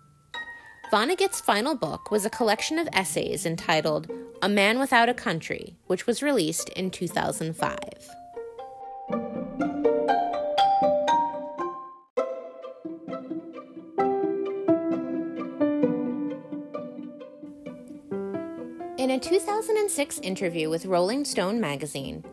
Vonnegut's 0.92 1.40
final 1.40 1.76
book 1.76 2.12
was 2.12 2.26
a 2.26 2.30
collection 2.30 2.78
of 2.78 2.90
essays 2.92 3.46
entitled 3.46 4.12
A 4.42 4.50
Man 4.50 4.80
Without 4.80 5.08
a 5.08 5.14
Country, 5.14 5.78
which 5.86 6.06
was 6.06 6.22
released 6.22 6.68
in 6.70 6.92
2005. 6.92 7.80
2006 19.58 20.20
interview 20.20 20.70
with 20.70 20.86
Rolling 20.86 21.26
Stone 21.26 21.60
magazine, 21.60 22.24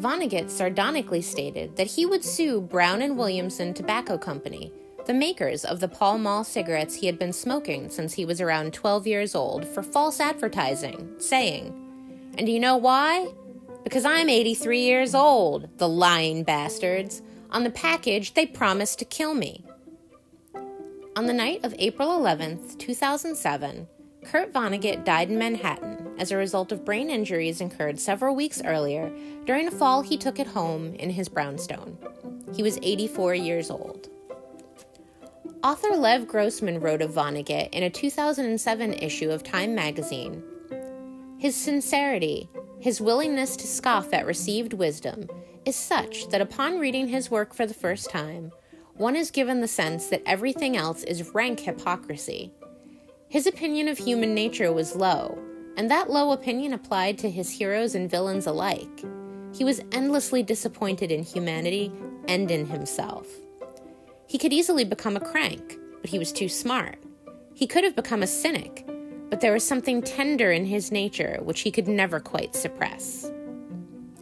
Vonnegut 0.00 0.50
sardonically 0.50 1.22
stated 1.22 1.76
that 1.76 1.86
he 1.86 2.06
would 2.06 2.24
sue 2.24 2.60
Brown 2.60 3.02
and 3.02 3.16
Williamson 3.16 3.72
Tobacco 3.72 4.18
Company 4.18 4.72
the 5.06 5.14
makers 5.14 5.64
of 5.64 5.78
the 5.78 5.86
Pall 5.86 6.18
Mall 6.18 6.42
cigarettes 6.42 6.96
he 6.96 7.06
had 7.06 7.20
been 7.20 7.32
smoking 7.32 7.88
since 7.88 8.14
he 8.14 8.24
was 8.24 8.40
around 8.40 8.74
12 8.74 9.06
years 9.06 9.36
old, 9.36 9.64
for 9.64 9.84
false 9.84 10.18
advertising, 10.18 11.08
saying, 11.18 11.66
And 12.36 12.46
do 12.46 12.52
you 12.52 12.58
know 12.58 12.76
why? 12.76 13.32
Because 13.84 14.04
I'm 14.04 14.28
83 14.28 14.80
years 14.80 15.14
old, 15.14 15.68
the 15.78 15.88
lying 15.88 16.42
bastards. 16.42 17.22
On 17.50 17.62
the 17.62 17.70
package, 17.70 18.34
they 18.34 18.44
promised 18.44 18.98
to 18.98 19.04
kill 19.04 19.34
me. 19.34 19.64
On 21.14 21.26
the 21.26 21.32
night 21.32 21.64
of 21.64 21.76
April 21.78 22.08
11th, 22.08 22.76
2007, 22.78 23.86
Kurt 24.24 24.52
Vonnegut 24.52 25.04
died 25.04 25.30
in 25.30 25.38
Manhattan 25.38 26.01
as 26.18 26.30
a 26.30 26.36
result 26.36 26.72
of 26.72 26.84
brain 26.84 27.10
injuries 27.10 27.60
incurred 27.60 27.98
several 27.98 28.34
weeks 28.34 28.62
earlier 28.64 29.10
during 29.44 29.68
a 29.68 29.70
fall 29.70 30.02
he 30.02 30.16
took 30.16 30.38
at 30.38 30.46
home 30.46 30.94
in 30.94 31.10
his 31.10 31.28
brownstone. 31.28 31.98
He 32.54 32.62
was 32.62 32.78
84 32.82 33.34
years 33.34 33.70
old. 33.70 34.08
Author 35.64 35.96
Lev 35.96 36.26
Grossman 36.26 36.80
wrote 36.80 37.02
of 37.02 37.12
Vonnegut 37.12 37.70
in 37.70 37.84
a 37.84 37.90
2007 37.90 38.94
issue 38.94 39.30
of 39.30 39.42
Time 39.42 39.74
magazine. 39.74 40.42
His 41.38 41.54
sincerity, 41.54 42.48
his 42.80 43.00
willingness 43.00 43.56
to 43.56 43.66
scoff 43.66 44.12
at 44.12 44.26
received 44.26 44.72
wisdom, 44.72 45.28
is 45.64 45.76
such 45.76 46.28
that 46.28 46.40
upon 46.40 46.80
reading 46.80 47.08
his 47.08 47.30
work 47.30 47.54
for 47.54 47.64
the 47.64 47.74
first 47.74 48.10
time, 48.10 48.50
one 48.94 49.16
is 49.16 49.30
given 49.30 49.60
the 49.60 49.68
sense 49.68 50.08
that 50.08 50.22
everything 50.26 50.76
else 50.76 51.04
is 51.04 51.32
rank 51.34 51.60
hypocrisy. 51.60 52.52
His 53.28 53.46
opinion 53.46 53.88
of 53.88 53.98
human 53.98 54.34
nature 54.34 54.72
was 54.72 54.96
low, 54.96 55.38
and 55.82 55.90
that 55.90 56.10
low 56.10 56.30
opinion 56.30 56.72
applied 56.74 57.18
to 57.18 57.28
his 57.28 57.50
heroes 57.50 57.96
and 57.96 58.08
villains 58.08 58.46
alike. 58.46 59.04
He 59.52 59.64
was 59.64 59.80
endlessly 59.90 60.40
disappointed 60.40 61.10
in 61.10 61.24
humanity 61.24 61.90
and 62.28 62.48
in 62.52 62.66
himself. 62.66 63.26
He 64.28 64.38
could 64.38 64.52
easily 64.52 64.84
become 64.84 65.16
a 65.16 65.20
crank, 65.20 65.76
but 66.00 66.08
he 66.08 66.20
was 66.20 66.30
too 66.30 66.48
smart. 66.48 67.02
He 67.52 67.66
could 67.66 67.82
have 67.82 67.96
become 67.96 68.22
a 68.22 68.28
cynic, 68.28 68.86
but 69.28 69.40
there 69.40 69.52
was 69.52 69.66
something 69.66 70.02
tender 70.02 70.52
in 70.52 70.66
his 70.66 70.92
nature 70.92 71.40
which 71.42 71.62
he 71.62 71.72
could 71.72 71.88
never 71.88 72.20
quite 72.20 72.54
suppress. 72.54 73.32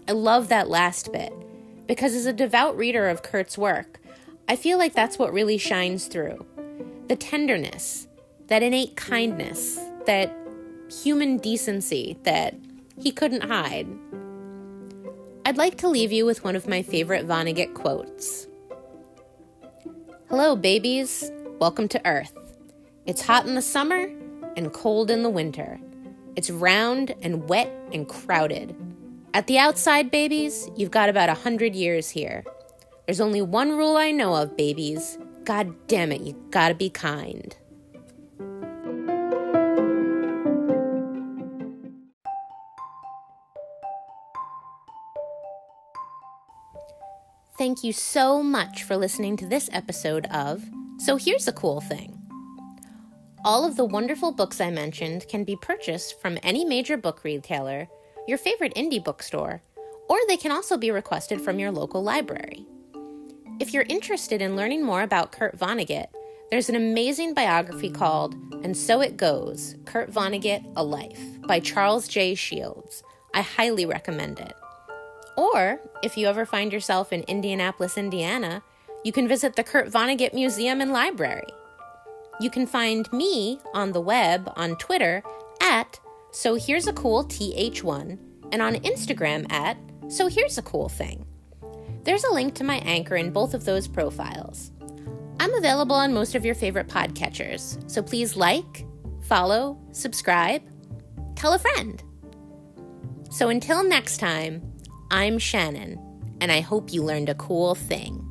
I 0.08 0.12
love 0.12 0.48
that 0.48 0.70
last 0.70 1.12
bit, 1.12 1.34
because 1.86 2.14
as 2.14 2.24
a 2.24 2.32
devout 2.32 2.74
reader 2.74 3.06
of 3.10 3.22
Kurt's 3.22 3.58
work, 3.58 4.00
I 4.48 4.56
feel 4.56 4.78
like 4.78 4.94
that's 4.94 5.18
what 5.18 5.34
really 5.34 5.58
shines 5.58 6.06
through 6.06 6.46
the 7.08 7.16
tenderness, 7.16 8.08
that 8.46 8.62
innate 8.62 8.96
kindness, 8.96 9.78
that 10.06 10.34
human 10.90 11.38
decency 11.38 12.18
that 12.24 12.54
he 12.98 13.12
couldn't 13.12 13.44
hide. 13.44 13.86
I'd 15.46 15.56
like 15.56 15.78
to 15.78 15.88
leave 15.88 16.12
you 16.12 16.26
with 16.26 16.44
one 16.44 16.56
of 16.56 16.68
my 16.68 16.82
favorite 16.82 17.26
Vonnegut 17.26 17.74
quotes 17.74 18.46
Hello, 20.28 20.54
babies. 20.56 21.30
Welcome 21.58 21.88
to 21.88 22.06
Earth. 22.06 22.36
It's 23.06 23.22
hot 23.22 23.46
in 23.46 23.54
the 23.54 23.62
summer 23.62 24.10
and 24.56 24.72
cold 24.72 25.10
in 25.10 25.22
the 25.22 25.30
winter. 25.30 25.80
It's 26.36 26.50
round 26.50 27.14
and 27.22 27.48
wet 27.48 27.72
and 27.92 28.08
crowded. 28.08 28.74
At 29.34 29.46
the 29.46 29.58
outside, 29.58 30.10
babies, 30.10 30.68
you've 30.76 30.90
got 30.90 31.08
about 31.08 31.28
a 31.28 31.34
hundred 31.34 31.74
years 31.74 32.10
here. 32.10 32.44
There's 33.06 33.20
only 33.20 33.42
one 33.42 33.76
rule 33.76 33.96
I 33.96 34.10
know 34.10 34.34
of, 34.34 34.56
babies. 34.56 35.18
God 35.44 35.74
damn 35.86 36.12
it, 36.12 36.20
you 36.20 36.34
gotta 36.50 36.74
be 36.74 36.90
kind. 36.90 37.56
Thank 47.60 47.84
you 47.84 47.92
so 47.92 48.42
much 48.42 48.84
for 48.84 48.96
listening 48.96 49.36
to 49.36 49.46
this 49.46 49.68
episode 49.74 50.24
of 50.28 50.64
So 50.96 51.16
Here's 51.16 51.46
a 51.46 51.52
Cool 51.52 51.82
Thing. 51.82 52.18
All 53.44 53.66
of 53.66 53.76
the 53.76 53.84
wonderful 53.84 54.32
books 54.32 54.62
I 54.62 54.70
mentioned 54.70 55.28
can 55.28 55.44
be 55.44 55.56
purchased 55.60 56.22
from 56.22 56.38
any 56.42 56.64
major 56.64 56.96
book 56.96 57.22
retailer, 57.22 57.86
your 58.26 58.38
favorite 58.38 58.74
indie 58.76 59.04
bookstore, 59.04 59.60
or 60.08 60.16
they 60.26 60.38
can 60.38 60.52
also 60.52 60.78
be 60.78 60.90
requested 60.90 61.38
from 61.38 61.58
your 61.58 61.70
local 61.70 62.02
library. 62.02 62.64
If 63.60 63.74
you're 63.74 63.84
interested 63.90 64.40
in 64.40 64.56
learning 64.56 64.82
more 64.82 65.02
about 65.02 65.32
Kurt 65.32 65.58
Vonnegut, 65.58 66.06
there's 66.50 66.70
an 66.70 66.76
amazing 66.76 67.34
biography 67.34 67.90
called 67.90 68.36
And 68.64 68.74
So 68.74 69.02
It 69.02 69.18
Goes 69.18 69.74
Kurt 69.84 70.10
Vonnegut 70.10 70.64
A 70.76 70.82
Life 70.82 71.20
by 71.42 71.60
Charles 71.60 72.08
J. 72.08 72.34
Shields. 72.34 73.02
I 73.34 73.42
highly 73.42 73.84
recommend 73.84 74.40
it. 74.40 74.54
Or, 75.36 75.80
if 76.02 76.16
you 76.16 76.26
ever 76.26 76.44
find 76.44 76.72
yourself 76.72 77.12
in 77.12 77.22
Indianapolis, 77.22 77.96
Indiana, 77.96 78.62
you 79.04 79.12
can 79.12 79.28
visit 79.28 79.56
the 79.56 79.64
Kurt 79.64 79.90
Vonnegut 79.90 80.34
Museum 80.34 80.80
and 80.80 80.92
Library. 80.92 81.48
You 82.40 82.50
can 82.50 82.66
find 82.66 83.10
me 83.12 83.60
on 83.74 83.92
the 83.92 84.00
web 84.00 84.52
on 84.56 84.76
Twitter 84.76 85.22
at 85.60 85.98
So 86.32 86.54
Here's 86.54 86.86
a 86.86 86.92
Cool 86.92 87.24
TH1 87.24 88.18
and 88.52 88.62
on 88.62 88.74
Instagram 88.76 89.50
at 89.52 89.76
So 90.08 90.26
Here's 90.26 90.58
a 90.58 90.62
Cool 90.62 90.88
Thing. 90.88 91.24
There's 92.04 92.24
a 92.24 92.32
link 92.32 92.54
to 92.54 92.64
my 92.64 92.76
anchor 92.76 93.16
in 93.16 93.30
both 93.30 93.54
of 93.54 93.64
those 93.64 93.86
profiles. 93.86 94.72
I'm 95.38 95.54
available 95.54 95.96
on 95.96 96.12
most 96.12 96.34
of 96.34 96.44
your 96.44 96.54
favorite 96.54 96.88
podcatchers, 96.88 97.90
so 97.90 98.02
please 98.02 98.36
like, 98.36 98.86
follow, 99.22 99.78
subscribe, 99.92 100.62
tell 101.36 101.54
a 101.54 101.58
friend. 101.58 102.02
So 103.30 103.48
until 103.48 103.82
next 103.82 104.18
time, 104.18 104.69
I'm 105.12 105.38
Shannon, 105.38 105.98
and 106.40 106.52
I 106.52 106.60
hope 106.60 106.92
you 106.92 107.02
learned 107.02 107.28
a 107.28 107.34
cool 107.34 107.74
thing. 107.74 108.29